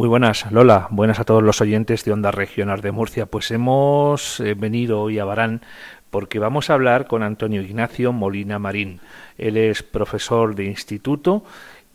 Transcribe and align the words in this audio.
Muy 0.00 0.08
buenas, 0.08 0.50
Lola. 0.50 0.86
Buenas 0.88 1.20
a 1.20 1.24
todos 1.24 1.42
los 1.42 1.60
oyentes 1.60 2.06
de 2.06 2.12
Onda 2.12 2.30
Regional 2.30 2.80
de 2.80 2.90
Murcia. 2.90 3.26
Pues 3.26 3.50
hemos 3.50 4.40
eh, 4.40 4.54
venido 4.54 5.02
hoy 5.02 5.18
a 5.18 5.26
Barán 5.26 5.60
porque 6.08 6.38
vamos 6.38 6.70
a 6.70 6.72
hablar 6.72 7.06
con 7.06 7.22
Antonio 7.22 7.60
Ignacio 7.60 8.10
Molina 8.10 8.58
Marín. 8.58 9.00
Él 9.36 9.58
es 9.58 9.82
profesor 9.82 10.54
de 10.54 10.64
instituto 10.64 11.44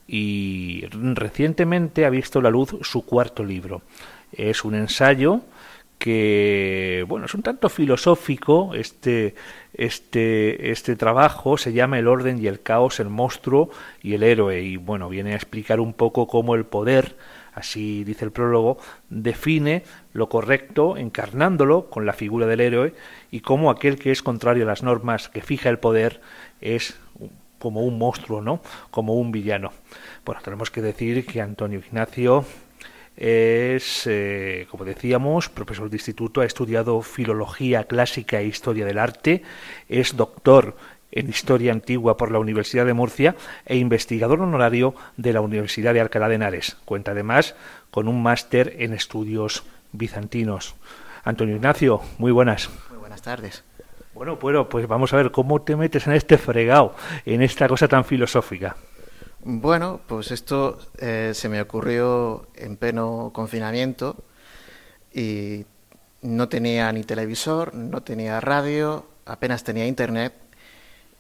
y 0.07 0.86
recientemente 0.91 2.05
ha 2.05 2.12
visto 2.12 2.41
la 2.41 2.52
luz 2.52 2.76
su 2.83 3.04
cuarto 3.07 3.44
libro. 3.44 3.81
Es 4.31 4.63
un 4.63 4.75
ensayo 4.75 5.41
que 5.97 7.03
bueno 7.07 7.25
es 7.25 7.33
un 7.33 7.41
tanto 7.41 7.69
filosófico 7.69 8.71
este 8.75 9.33
este 9.73 10.71
este 10.71 10.97
trabajo 10.97 11.57
se 11.57 11.71
llama 11.71 11.97
el 11.97 12.09
orden 12.09 12.37
y 12.37 12.47
el 12.47 12.61
caos 12.61 12.99
el 12.99 13.09
monstruo 13.09 13.69
y 14.03 14.13
el 14.13 14.23
héroe 14.23 14.61
y 14.61 14.75
bueno 14.75 15.07
viene 15.07 15.31
a 15.31 15.35
explicar 15.37 15.79
un 15.79 15.93
poco 15.93 16.27
cómo 16.27 16.53
el 16.53 16.65
poder 16.65 17.15
así 17.55 18.03
dice 18.03 18.25
el 18.25 18.31
prólogo 18.31 18.77
define 19.09 19.83
lo 20.13 20.29
correcto 20.29 20.97
encarnándolo 20.97 21.89
con 21.89 22.05
la 22.05 22.13
figura 22.13 22.46
del 22.46 22.59
héroe 22.59 22.93
y 23.32 23.39
cómo 23.39 23.71
aquel 23.71 23.97
que 23.97 24.11
es 24.11 24.21
contrario 24.21 24.63
a 24.63 24.68
las 24.68 24.83
normas 24.83 25.29
que 25.29 25.41
fija 25.41 25.69
el 25.69 25.79
poder 25.79 26.21
es 26.61 26.99
como 27.57 27.82
un 27.82 27.97
monstruo 27.97 28.41
no 28.41 28.61
como 28.91 29.15
un 29.15 29.32
villano. 29.32 29.71
Bueno 30.25 30.41
tenemos 30.43 30.69
que 30.69 30.82
decir 30.82 31.25
que 31.25 31.41
Antonio 31.41 31.79
Ignacio 31.79 32.45
es, 33.17 34.05
eh, 34.08 34.67
como 34.69 34.83
decíamos, 34.83 35.47
profesor 35.47 35.89
de 35.89 35.95
instituto, 35.95 36.41
ha 36.41 36.45
estudiado 36.45 37.02
filología 37.02 37.85
clásica 37.85 38.41
e 38.41 38.47
historia 38.47 38.85
del 38.85 38.99
arte, 38.99 39.41
es 39.88 40.17
doctor 40.17 40.75
en 41.11 41.30
Historia 41.30 41.72
Antigua 41.72 42.17
por 42.17 42.31
la 42.31 42.39
Universidad 42.39 42.86
de 42.86 42.94
Murcia 42.94 43.36
e 43.66 43.77
investigador 43.77 44.41
honorario 44.41 44.95
de 45.17 45.33
la 45.33 45.41
Universidad 45.41 45.94
de 45.94 46.02
Alcalá 46.02 46.30
de 46.30 46.36
Henares. 46.36 46.77
Cuenta 46.86 47.11
además 47.11 47.55
con 47.91 48.08
un 48.08 48.22
máster 48.22 48.75
en 48.80 48.94
estudios 48.94 49.63
bizantinos. 49.91 50.75
Antonio 51.23 51.55
Ignacio, 51.55 52.02
muy 52.17 52.31
buenas. 52.31 52.69
Muy 52.89 52.99
buenas 52.99 53.21
tardes. 53.21 53.63
Bueno, 54.13 54.38
bueno, 54.38 54.69
pues 54.69 54.88
vamos 54.88 55.11
a 55.13 55.17
ver 55.17 55.31
cómo 55.31 55.61
te 55.61 55.75
metes 55.75 56.07
en 56.07 56.13
este 56.13 56.38
fregado, 56.38 56.95
en 57.25 57.41
esta 57.41 57.67
cosa 57.67 57.87
tan 57.87 58.05
filosófica. 58.05 58.75
Bueno, 59.43 59.99
pues 60.08 60.31
esto 60.31 60.80
eh, 60.97 61.31
se 61.33 61.49
me 61.49 61.61
ocurrió 61.61 62.47
en 62.55 62.77
pleno 62.77 63.31
confinamiento 63.33 64.23
y 65.13 65.65
no 66.21 66.49
tenía 66.49 66.91
ni 66.91 67.03
televisor, 67.03 67.75
no 67.75 68.02
tenía 68.02 68.39
radio, 68.39 69.05
apenas 69.25 69.63
tenía 69.63 69.85
internet 69.85 70.33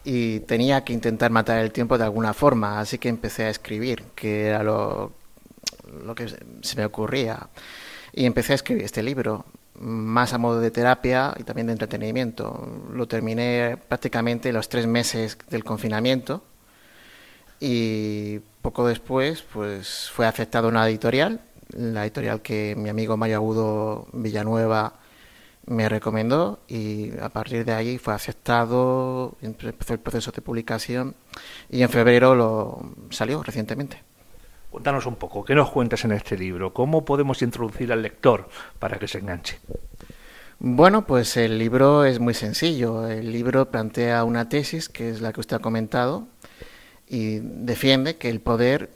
y 0.05 0.41
tenía 0.41 0.83
que 0.83 0.93
intentar 0.93 1.31
matar 1.31 1.59
el 1.59 1.71
tiempo 1.71 1.97
de 1.97 2.03
alguna 2.03 2.33
forma, 2.33 2.79
así 2.79 2.99
que 2.99 3.09
empecé 3.09 3.45
a 3.45 3.49
escribir, 3.49 4.03
que 4.15 4.47
era 4.47 4.63
lo, 4.63 5.11
lo 6.05 6.13
que 6.13 6.27
se 6.61 6.75
me 6.77 6.85
ocurría. 6.85 7.49
Y 8.13 8.25
empecé 8.25 8.53
a 8.53 8.55
escribir 8.55 8.83
este 8.83 9.01
libro, 9.01 9.45
más 9.79 10.33
a 10.33 10.37
modo 10.37 10.59
de 10.59 10.71
terapia 10.71 11.33
y 11.37 11.43
también 11.43 11.67
de 11.67 11.73
entretenimiento. 11.73 12.83
Lo 12.93 13.07
terminé 13.07 13.77
prácticamente 13.89 14.53
los 14.53 14.69
tres 14.69 14.85
meses 14.87 15.37
del 15.49 15.63
confinamiento 15.63 16.43
y 17.59 18.39
poco 18.61 18.87
después 18.87 19.41
pues 19.41 20.09
fue 20.13 20.27
aceptado 20.27 20.67
una 20.67 20.87
editorial, 20.87 21.41
la 21.69 22.03
editorial 22.03 22.41
que 22.41 22.75
mi 22.77 22.89
amigo 22.89 23.17
Mario 23.17 23.37
Agudo 23.37 24.07
Villanueva 24.13 24.93
me 25.67 25.89
recomendó 25.89 26.59
y 26.67 27.17
a 27.19 27.29
partir 27.29 27.65
de 27.65 27.73
ahí 27.73 27.97
fue 27.97 28.13
aceptado, 28.13 29.35
empezó 29.41 29.93
el 29.93 29.99
proceso 29.99 30.31
de 30.31 30.41
publicación 30.41 31.15
y 31.69 31.81
en 31.81 31.89
febrero 31.89 32.35
lo 32.35 32.93
salió 33.09 33.41
recientemente. 33.43 34.03
Cuéntanos 34.69 35.05
un 35.05 35.15
poco, 35.15 35.43
¿qué 35.45 35.55
nos 35.55 35.71
cuentas 35.71 36.03
en 36.03 36.11
este 36.11 36.37
libro? 36.37 36.73
¿Cómo 36.73 37.05
podemos 37.05 37.41
introducir 37.41 37.91
al 37.93 38.01
lector 38.01 38.49
para 38.77 38.99
que 38.99 39.07
se 39.07 39.19
enganche? 39.19 39.59
Bueno, 40.59 41.05
pues 41.05 41.37
el 41.37 41.57
libro 41.57 42.05
es 42.05 42.19
muy 42.19 42.33
sencillo. 42.33 43.07
El 43.07 43.31
libro 43.31 43.69
plantea 43.71 44.23
una 44.23 44.47
tesis, 44.49 44.89
que 44.89 45.09
es 45.09 45.21
la 45.21 45.33
que 45.33 45.41
usted 45.41 45.57
ha 45.57 45.59
comentado, 45.59 46.27
y 47.07 47.39
defiende 47.39 48.17
que 48.17 48.29
el 48.29 48.39
poder 48.39 48.89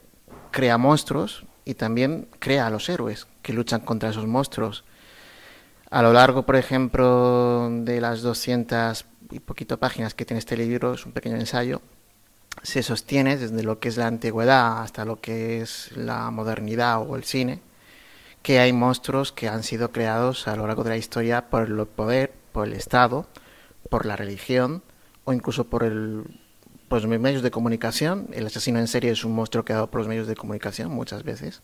crea 0.50 0.78
monstruos 0.78 1.44
y 1.64 1.74
también 1.74 2.28
crea 2.38 2.66
a 2.66 2.70
los 2.70 2.88
héroes 2.88 3.26
que 3.42 3.52
luchan 3.52 3.80
contra 3.80 4.10
esos 4.10 4.26
monstruos. 4.26 4.84
A 5.90 6.02
lo 6.02 6.12
largo, 6.12 6.46
por 6.46 6.54
ejemplo, 6.54 7.68
de 7.68 8.00
las 8.00 8.22
200 8.22 9.04
y 9.32 9.40
poquito 9.40 9.78
páginas 9.80 10.14
que 10.14 10.24
tiene 10.24 10.38
este 10.38 10.56
libro, 10.56 10.94
es 10.94 11.04
un 11.04 11.10
pequeño 11.10 11.34
ensayo, 11.34 11.82
se 12.62 12.84
sostiene 12.84 13.36
desde 13.36 13.64
lo 13.64 13.80
que 13.80 13.88
es 13.88 13.96
la 13.96 14.06
antigüedad 14.06 14.82
hasta 14.82 15.04
lo 15.04 15.20
que 15.20 15.60
es 15.60 15.90
la 15.96 16.30
modernidad 16.30 17.02
o 17.02 17.16
el 17.16 17.24
cine, 17.24 17.60
que 18.42 18.60
hay 18.60 18.72
monstruos 18.72 19.32
que 19.32 19.48
han 19.48 19.64
sido 19.64 19.90
creados 19.90 20.46
a 20.46 20.54
lo 20.54 20.68
largo 20.68 20.84
de 20.84 20.90
la 20.90 20.96
historia 20.96 21.50
por 21.50 21.62
el 21.66 21.86
poder, 21.86 22.32
por 22.52 22.68
el 22.68 22.74
Estado, 22.74 23.26
por 23.88 24.06
la 24.06 24.14
religión 24.14 24.84
o 25.24 25.32
incluso 25.32 25.64
por 25.64 25.82
el 25.82 26.24
pues, 26.88 27.02
los 27.02 27.20
medios 27.20 27.42
de 27.42 27.50
comunicación. 27.50 28.28
El 28.32 28.46
asesino 28.46 28.78
en 28.78 28.86
serie 28.86 29.10
es 29.10 29.24
un 29.24 29.34
monstruo 29.34 29.64
creado 29.64 29.90
por 29.90 30.00
los 30.00 30.08
medios 30.08 30.28
de 30.28 30.36
comunicación 30.36 30.90
muchas 30.90 31.24
veces. 31.24 31.62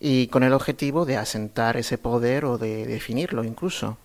Y 0.00 0.26
con 0.28 0.42
el 0.42 0.52
objetivo 0.52 1.04
de 1.04 1.16
asentar 1.16 1.76
ese 1.76 1.98
poder 1.98 2.44
o 2.44 2.58
de 2.58 2.86
definirlo 2.86 3.44
incluso. 3.44 3.96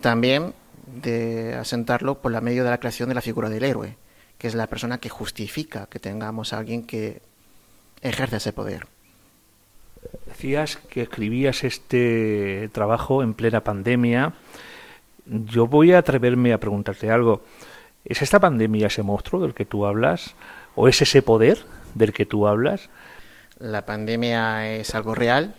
También 0.00 0.54
de 0.86 1.54
asentarlo 1.54 2.20
por 2.20 2.32
la 2.32 2.40
medio 2.40 2.64
de 2.64 2.70
la 2.70 2.78
creación 2.78 3.08
de 3.08 3.14
la 3.14 3.20
figura 3.20 3.48
del 3.48 3.64
héroe, 3.64 3.96
que 4.38 4.48
es 4.48 4.54
la 4.54 4.66
persona 4.66 4.98
que 4.98 5.08
justifica 5.08 5.86
que 5.86 6.00
tengamos 6.00 6.52
a 6.52 6.58
alguien 6.58 6.84
que 6.84 7.22
ejerce 8.00 8.36
ese 8.36 8.52
poder. 8.52 8.86
Decías 10.26 10.76
que 10.76 11.02
escribías 11.02 11.62
este 11.62 12.68
trabajo 12.72 13.22
en 13.22 13.34
plena 13.34 13.62
pandemia. 13.62 14.32
Yo 15.26 15.66
voy 15.66 15.92
a 15.92 15.98
atreverme 15.98 16.52
a 16.52 16.58
preguntarte 16.58 17.10
algo. 17.10 17.42
¿Es 18.04 18.20
esta 18.22 18.40
pandemia 18.40 18.88
ese 18.88 19.04
monstruo 19.04 19.42
del 19.42 19.54
que 19.54 19.64
tú 19.64 19.86
hablas? 19.86 20.34
¿O 20.74 20.88
es 20.88 21.00
ese 21.00 21.22
poder 21.22 21.64
del 21.94 22.12
que 22.12 22.26
tú 22.26 22.48
hablas? 22.48 22.90
La 23.62 23.86
pandemia 23.86 24.74
es 24.74 24.92
algo 24.96 25.14
real, 25.14 25.54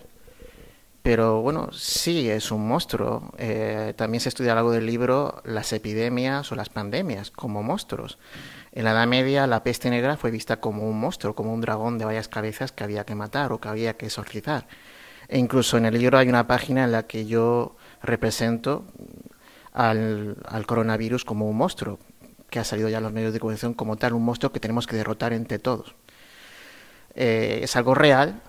pero 1.04 1.42
bueno, 1.42 1.72
sí 1.72 2.30
es 2.30 2.52
un 2.52 2.68
monstruo. 2.68 3.32
Eh, 3.38 3.94
también 3.96 4.20
se 4.20 4.28
estudia 4.28 4.52
algo 4.52 4.72
del 4.72 4.86
libro 4.86 5.42
las 5.46 5.72
epidemias 5.72 6.52
o 6.52 6.56
las 6.56 6.68
pandemias 6.68 7.32
como 7.32 7.64
monstruos. 7.64 8.18
En 8.74 8.84
la 8.84 8.92
Edad 8.92 9.08
Media 9.08 9.48
la 9.48 9.64
peste 9.64 9.90
negra 9.90 10.18
fue 10.18 10.32
vista 10.32 10.60
como 10.60 10.86
un 10.86 11.00
monstruo, 11.00 11.34
como 11.34 11.54
un 11.54 11.62
dragón 11.62 11.98
de 11.98 12.04
varias 12.04 12.28
cabezas 12.28 12.74
que 12.74 12.84
había 12.84 13.06
que 13.06 13.16
matar 13.16 13.54
o 13.54 13.62
que 13.62 13.70
había 13.70 13.96
que 13.96 14.08
exorcizar. 14.08 14.68
E 15.30 15.40
incluso 15.40 15.78
en 15.78 15.86
el 15.86 15.98
libro 15.98 16.18
hay 16.18 16.28
una 16.28 16.46
página 16.46 16.84
en 16.84 16.92
la 16.92 17.04
que 17.04 17.26
yo 17.26 17.78
represento 18.02 18.84
al, 19.72 20.36
al 20.44 20.66
coronavirus 20.66 21.24
como 21.24 21.50
un 21.50 21.56
monstruo, 21.56 22.00
que 22.50 22.60
ha 22.60 22.66
salido 22.66 22.90
ya 22.90 22.98
en 22.98 23.04
los 23.04 23.14
medios 23.14 23.32
de 23.32 23.40
comunicación 23.40 23.74
como 23.74 23.96
tal, 23.96 24.12
un 24.12 24.26
monstruo 24.26 24.52
que 24.52 24.60
tenemos 24.60 24.88
que 24.88 24.98
derrotar 24.98 25.32
entre 25.32 25.58
todos. 25.58 25.96
Eh, 27.16 27.60
es 27.64 27.76
algo 27.76 27.96
real, 27.96 28.42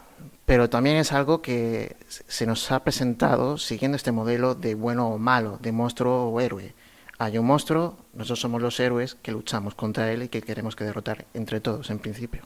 pero 0.47 0.69
también 0.69 0.97
es 0.97 1.12
algo 1.12 1.42
que 1.42 1.97
se 2.08 2.47
nos 2.47 2.70
ha 2.70 2.84
presentado 2.84 3.58
siguiendo 3.58 3.97
este 3.97 4.12
modelo 4.12 4.54
de 4.54 4.75
bueno 4.75 5.08
o 5.08 5.19
malo, 5.19 5.58
de 5.60 5.72
monstruo 5.72 6.28
o 6.28 6.41
héroe. 6.41 6.75
Hay 7.19 7.38
un 7.38 7.47
monstruo, 7.47 7.97
nosotros 8.12 8.41
somos 8.41 8.60
los 8.60 8.78
héroes 8.80 9.14
que 9.14 9.32
luchamos 9.32 9.75
contra 9.75 10.10
él 10.12 10.25
y 10.25 10.28
que 10.28 10.42
queremos 10.42 10.76
que 10.76 10.84
derrotar 10.84 11.25
entre 11.32 11.60
todos, 11.60 11.91
en 11.91 11.98
principio. 11.98 12.42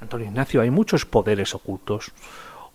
Antonio 0.00 0.26
Ignacio, 0.26 0.62
hay 0.62 0.70
muchos 0.70 1.04
poderes 1.04 1.54
ocultos 1.54 2.12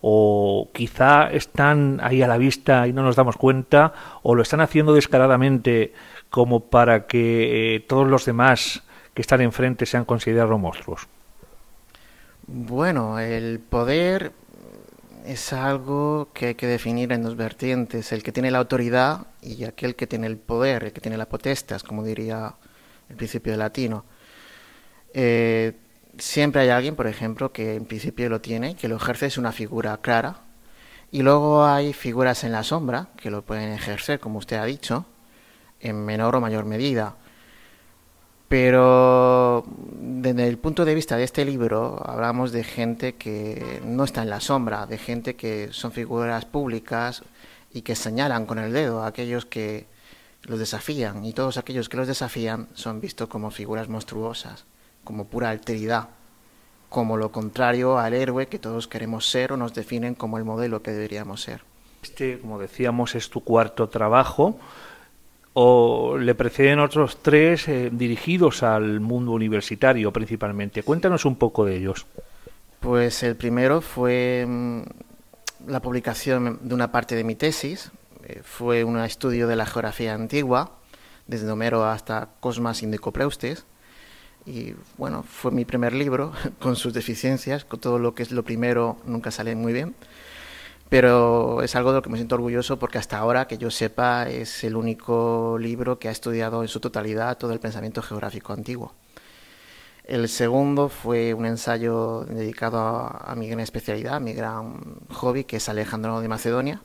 o 0.00 0.70
quizá 0.72 1.30
están 1.30 1.98
ahí 2.02 2.22
a 2.22 2.28
la 2.28 2.38
vista 2.38 2.86
y 2.86 2.92
no 2.92 3.02
nos 3.02 3.16
damos 3.16 3.36
cuenta, 3.36 3.92
o 4.22 4.34
lo 4.34 4.42
están 4.42 4.60
haciendo 4.60 4.94
descaradamente 4.94 5.92
como 6.30 6.60
para 6.60 7.06
que 7.06 7.76
eh, 7.76 7.80
todos 7.80 8.06
los 8.06 8.24
demás 8.24 8.84
que 9.14 9.22
están 9.22 9.40
enfrente 9.40 9.86
sean 9.86 10.04
considerados 10.04 10.60
monstruos? 10.60 11.08
Bueno, 12.48 13.18
el 13.18 13.58
poder 13.58 14.32
es 15.26 15.52
algo 15.52 16.28
que 16.32 16.46
hay 16.48 16.54
que 16.54 16.68
definir 16.68 17.10
en 17.12 17.22
dos 17.22 17.36
vertientes, 17.36 18.12
el 18.12 18.22
que 18.22 18.30
tiene 18.30 18.52
la 18.52 18.58
autoridad 18.58 19.26
y 19.42 19.64
aquel 19.64 19.96
que 19.96 20.06
tiene 20.06 20.28
el 20.28 20.36
poder, 20.36 20.84
el 20.84 20.92
que 20.92 21.00
tiene 21.00 21.16
la 21.16 21.28
potestas, 21.28 21.82
como 21.82 22.04
diría 22.04 22.54
el 23.08 23.16
principio 23.16 23.56
latino. 23.56 24.04
Eh, 25.12 25.72
siempre 26.18 26.62
hay 26.62 26.68
alguien, 26.68 26.94
por 26.94 27.08
ejemplo, 27.08 27.52
que 27.52 27.74
en 27.74 27.84
principio 27.84 28.28
lo 28.28 28.40
tiene, 28.40 28.76
que 28.76 28.88
lo 28.88 28.96
ejerce, 28.96 29.26
es 29.26 29.38
una 29.38 29.50
figura 29.52 29.96
clara, 29.98 30.36
y 31.10 31.22
luego 31.22 31.64
hay 31.64 31.92
figuras 31.92 32.44
en 32.44 32.52
la 32.52 32.62
sombra 32.62 33.08
que 33.16 33.30
lo 33.30 33.42
pueden 33.42 33.72
ejercer, 33.72 34.20
como 34.20 34.38
usted 34.38 34.58
ha 34.58 34.64
dicho, 34.64 35.06
en 35.80 36.04
menor 36.04 36.36
o 36.36 36.40
mayor 36.40 36.64
medida. 36.64 37.16
Pero 38.48 39.64
desde 40.00 40.46
el 40.46 40.58
punto 40.58 40.84
de 40.84 40.94
vista 40.94 41.16
de 41.16 41.24
este 41.24 41.44
libro 41.44 42.00
hablamos 42.04 42.52
de 42.52 42.62
gente 42.62 43.14
que 43.14 43.80
no 43.84 44.04
está 44.04 44.22
en 44.22 44.30
la 44.30 44.40
sombra, 44.40 44.86
de 44.86 44.98
gente 44.98 45.34
que 45.34 45.68
son 45.72 45.90
figuras 45.90 46.44
públicas 46.44 47.22
y 47.72 47.82
que 47.82 47.96
señalan 47.96 48.46
con 48.46 48.58
el 48.58 48.72
dedo 48.72 49.02
a 49.02 49.08
aquellos 49.08 49.46
que 49.46 49.86
los 50.42 50.60
desafían 50.60 51.24
y 51.24 51.32
todos 51.32 51.56
aquellos 51.56 51.88
que 51.88 51.96
los 51.96 52.06
desafían 52.06 52.68
son 52.74 53.00
vistos 53.00 53.28
como 53.28 53.50
figuras 53.50 53.88
monstruosas, 53.88 54.64
como 55.02 55.26
pura 55.26 55.50
alteridad. 55.50 56.08
como 56.88 57.16
lo 57.16 57.32
contrario 57.32 57.98
al 57.98 58.14
héroe 58.14 58.46
que 58.46 58.60
todos 58.60 58.86
queremos 58.86 59.28
ser 59.28 59.52
o 59.52 59.56
nos 59.56 59.74
definen 59.74 60.14
como 60.14 60.38
el 60.38 60.44
modelo 60.44 60.82
que 60.82 60.92
deberíamos 60.92 61.42
ser. 61.42 61.62
Este, 62.02 62.38
como 62.38 62.60
decíamos, 62.60 63.16
es 63.16 63.28
tu 63.28 63.42
cuarto 63.42 63.88
trabajo 63.88 64.56
o 65.58 66.18
le 66.18 66.34
preceden 66.34 66.80
otros 66.80 67.22
tres 67.22 67.66
eh, 67.66 67.88
dirigidos 67.90 68.62
al 68.62 69.00
mundo 69.00 69.32
universitario 69.32 70.12
principalmente. 70.12 70.82
Cuéntanos 70.82 71.24
un 71.24 71.36
poco 71.36 71.64
de 71.64 71.76
ellos. 71.76 72.04
Pues 72.78 73.22
el 73.22 73.36
primero 73.36 73.80
fue 73.80 74.44
mm, 74.46 74.82
la 75.68 75.80
publicación 75.80 76.58
de 76.60 76.74
una 76.74 76.92
parte 76.92 77.14
de 77.14 77.24
mi 77.24 77.36
tesis. 77.36 77.90
Eh, 78.24 78.42
fue 78.44 78.84
un 78.84 78.98
estudio 78.98 79.48
de 79.48 79.56
la 79.56 79.64
geografía 79.64 80.12
antigua, 80.12 80.72
desde 81.26 81.50
Homero 81.50 81.86
hasta 81.86 82.28
Cosmas 82.40 82.82
Indicopreustes. 82.82 83.64
Y 84.44 84.74
bueno, 84.98 85.22
fue 85.22 85.52
mi 85.52 85.64
primer 85.64 85.94
libro, 85.94 86.32
con 86.60 86.76
sus 86.76 86.92
deficiencias, 86.92 87.64
con 87.64 87.80
todo 87.80 87.98
lo 87.98 88.14
que 88.14 88.24
es 88.24 88.30
lo 88.30 88.42
primero 88.42 88.98
nunca 89.06 89.30
sale 89.30 89.56
muy 89.56 89.72
bien. 89.72 89.94
Pero 90.88 91.62
es 91.62 91.74
algo 91.74 91.90
de 91.90 91.96
lo 91.96 92.02
que 92.02 92.10
me 92.10 92.16
siento 92.16 92.36
orgulloso 92.36 92.78
porque 92.78 92.98
hasta 92.98 93.18
ahora, 93.18 93.48
que 93.48 93.58
yo 93.58 93.70
sepa, 93.70 94.28
es 94.28 94.62
el 94.62 94.76
único 94.76 95.56
libro 95.58 95.98
que 95.98 96.08
ha 96.08 96.12
estudiado 96.12 96.62
en 96.62 96.68
su 96.68 96.78
totalidad 96.80 97.38
todo 97.38 97.52
el 97.52 97.60
pensamiento 97.60 98.02
geográfico 98.02 98.52
antiguo. 98.52 98.92
El 100.04 100.28
segundo 100.28 100.88
fue 100.88 101.34
un 101.34 101.46
ensayo 101.46 102.24
dedicado 102.28 102.78
a, 102.78 103.34
mi 103.36 103.48
gran 103.48 103.58
especialidad, 103.58 104.14
a 104.14 104.20
mi 104.20 104.32
gran 104.34 105.00
hobby, 105.10 105.42
que 105.42 105.56
es 105.56 105.68
Alejandro 105.68 106.20
de 106.20 106.28
Macedonia, 106.28 106.80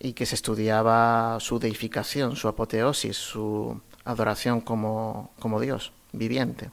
y 0.00 0.14
que 0.14 0.26
se 0.26 0.34
estudiaba 0.34 1.38
su 1.38 1.60
deificación, 1.60 2.34
su 2.34 2.48
apoteosis, 2.48 3.16
su 3.16 3.80
adoración 4.04 4.60
como, 4.60 5.30
como 5.38 5.60
Dios 5.60 5.92
viviente. 6.12 6.72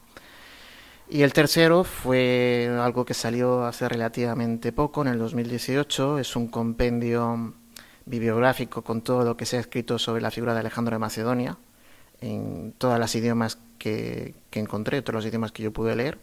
Y 1.10 1.22
el 1.22 1.32
tercero 1.32 1.86
fue 1.86 2.70
algo 2.82 3.06
que 3.06 3.14
salió 3.14 3.64
hace 3.64 3.88
relativamente 3.88 4.74
poco, 4.74 5.02
en 5.04 5.08
el 5.08 5.20
2018, 5.20 6.20
es 6.20 6.36
un 6.36 6.48
compendio 6.50 7.54
bibliográfico 8.06 8.82
con 8.84 9.02
todo 9.02 9.24
lo 9.24 9.38
que 9.38 9.46
se 9.46 9.56
ha 9.56 9.62
escrito 9.62 10.00
sobre 10.00 10.22
la 10.22 10.32
figura 10.32 10.54
de 10.54 10.60
Alejandro 10.60 10.96
de 10.96 11.00
Macedonia, 11.00 11.58
en 12.20 12.74
todos 12.78 13.00
los 13.00 13.16
idiomas 13.16 13.58
que, 13.78 14.36
encontré, 14.52 15.02
todos 15.02 15.16
los 15.16 15.26
idiomas 15.26 15.54
que 15.54 15.64
yo 15.64 15.72
pude 15.72 15.96
leer. 15.96 16.18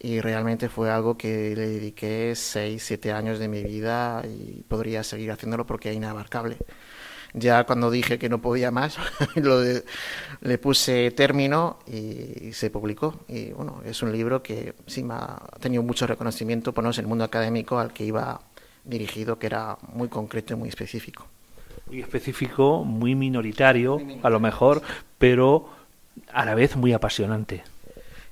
Y 0.00 0.20
realmente 0.20 0.68
fue 0.68 0.90
algo 0.90 1.16
que 1.16 1.54
le 1.56 1.68
dediqué 1.68 2.34
seis, 2.34 2.84
siete 2.84 3.12
años 3.12 3.38
de 3.38 3.48
mi 3.48 3.62
vida 3.62 4.22
y 4.26 4.62
podría 4.68 5.04
seguir 5.04 5.30
haciéndolo 5.30 5.66
porque 5.66 5.90
es 5.90 5.96
inabarcable. 5.96 6.58
Ya 7.34 7.64
cuando 7.64 7.90
dije 7.90 8.18
que 8.18 8.28
no 8.28 8.40
podía 8.40 8.70
más, 8.70 8.96
le 10.40 10.58
puse 10.58 11.10
término 11.10 11.78
y, 11.86 12.52
se 12.52 12.70
publicó. 12.70 13.20
Y 13.28 13.50
bueno, 13.52 13.82
es 13.84 14.02
un 14.02 14.12
libro 14.12 14.42
que 14.42 14.74
sí 14.86 15.02
me 15.02 15.14
ha 15.14 15.38
tenido 15.60 15.82
mucho 15.82 16.06
reconocimiento, 16.06 16.72
por 16.72 16.84
no 16.84 16.90
el 16.90 17.06
mundo 17.06 17.24
académico 17.24 17.78
al 17.78 17.92
que 17.92 18.04
iba 18.04 18.40
dirigido, 18.84 19.38
que 19.38 19.46
era 19.46 19.76
muy 19.92 20.08
concreto 20.08 20.54
y 20.54 20.56
muy 20.56 20.68
específico. 20.68 21.26
Muy 21.86 22.00
específico, 22.00 22.84
muy 22.84 23.14
minoritario, 23.14 24.00
a 24.22 24.30
lo 24.30 24.40
mejor, 24.40 24.82
pero 25.18 25.68
a 26.32 26.44
la 26.44 26.54
vez 26.54 26.76
muy 26.76 26.92
apasionante. 26.92 27.62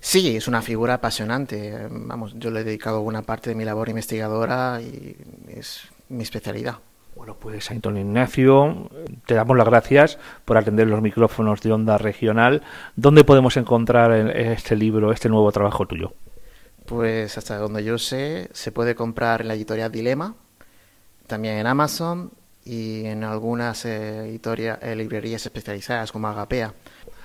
Sí, 0.01 0.37
es 0.37 0.47
una 0.47 0.63
figura 0.63 0.95
apasionante. 0.95 1.89
Vamos, 1.91 2.35
yo 2.37 2.51
le 2.51 2.61
he 2.61 2.65
dedicado 2.65 3.03
buena 3.03 3.23
parte 3.23 3.51
de 3.51 3.57
mi 3.57 3.65
labor 3.65 3.89
investigadora 3.89 4.81
y 4.81 5.17
es 5.49 5.89
mi 6.09 6.23
especialidad. 6.23 6.79
Bueno, 7.27 7.41
pues 7.41 7.73
Antonio 7.73 8.03
Ignacio, 8.03 8.89
te 9.27 9.35
damos 9.35 9.57
las 9.57 9.67
gracias 9.67 10.17
por 10.45 10.59
atender 10.59 10.87
los 10.87 11.03
micrófonos 11.03 11.61
de 11.61 11.73
Onda 11.73 11.99
Regional. 11.99 12.63
¿Dónde 12.95 13.25
podemos 13.25 13.57
encontrar 13.57 14.13
este 14.13 14.77
libro, 14.77 15.11
este 15.11 15.29
nuevo 15.29 15.51
trabajo 15.51 15.87
tuyo? 15.87 16.13
Pues 16.85 17.37
hasta 17.37 17.59
donde 17.59 17.83
yo 17.83 17.99
sé, 17.99 18.49
se 18.53 18.71
puede 18.71 18.95
comprar 18.95 19.41
en 19.41 19.49
la 19.49 19.55
editorial 19.55 19.91
Dilema, 19.91 20.37
también 21.27 21.57
en 21.57 21.67
Amazon 21.67 22.31
y 22.65 23.07
en 23.07 23.25
algunas 23.25 23.85
eh, 23.87 24.41
eh, 24.41 24.95
librerías 24.95 25.45
especializadas 25.45 26.13
como 26.13 26.29
Agapea. 26.29 26.75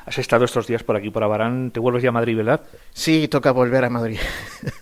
Has 0.08 0.18
estado 0.18 0.46
estos 0.46 0.66
días 0.66 0.82
por 0.82 0.96
aquí, 0.96 1.12
por 1.12 1.24
Abarán. 1.24 1.70
¿Te 1.70 1.80
vuelves 1.80 2.02
ya 2.02 2.10
a 2.10 2.12
Madrid, 2.12 2.38
verdad? 2.38 2.62
Sí, 2.92 3.28
toca 3.28 3.52
volver 3.52 3.86
a 3.86 3.90
Madrid. 3.92 4.18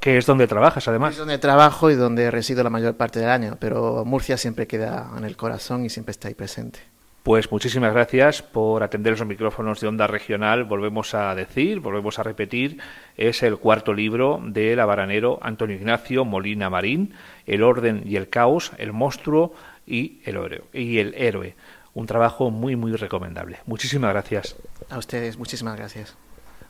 que 0.00 0.18
es 0.18 0.26
donde 0.26 0.46
trabajas, 0.46 0.86
además. 0.88 1.12
Es 1.12 1.18
donde 1.18 1.38
trabajo 1.38 1.90
y 1.90 1.94
donde 1.94 2.30
resido 2.30 2.62
la 2.62 2.70
mayor 2.70 2.96
parte 2.96 3.20
del 3.20 3.30
año, 3.30 3.56
pero 3.58 4.04
Murcia 4.04 4.36
siempre 4.36 4.66
queda 4.66 5.10
en 5.16 5.24
el 5.24 5.36
corazón 5.36 5.84
y 5.84 5.90
siempre 5.90 6.12
está 6.12 6.28
ahí 6.28 6.34
presente. 6.34 6.80
Pues 7.22 7.52
muchísimas 7.52 7.92
gracias 7.92 8.40
por 8.40 8.82
atender 8.82 9.12
los 9.12 9.26
micrófonos 9.26 9.78
de 9.80 9.88
Onda 9.88 10.06
Regional. 10.06 10.64
Volvemos 10.64 11.14
a 11.14 11.34
decir, 11.34 11.80
volvemos 11.80 12.18
a 12.18 12.22
repetir, 12.22 12.78
es 13.18 13.42
el 13.42 13.58
cuarto 13.58 13.92
libro 13.92 14.40
del 14.42 14.80
abaranero 14.80 15.38
Antonio 15.42 15.76
Ignacio 15.76 16.24
Molina 16.24 16.70
Marín, 16.70 17.12
El 17.46 17.62
orden 17.62 18.04
y 18.06 18.16
el 18.16 18.30
caos, 18.30 18.72
el 18.78 18.94
monstruo 18.94 19.52
y 19.86 20.22
el, 20.24 20.36
héroe, 20.36 20.62
y 20.72 20.98
el 20.98 21.14
héroe. 21.14 21.56
Un 21.92 22.06
trabajo 22.06 22.50
muy, 22.50 22.74
muy 22.74 22.92
recomendable. 22.92 23.58
Muchísimas 23.66 24.12
gracias. 24.12 24.56
A 24.88 24.96
ustedes, 24.96 25.36
muchísimas 25.36 25.76
gracias. 25.76 26.16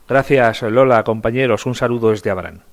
Gracias, 0.09 0.63
Lola, 0.63 1.03
compañeros. 1.05 1.65
Un 1.65 1.75
saludo 1.75 2.09
desde 2.09 2.29
Abarán. 2.29 2.63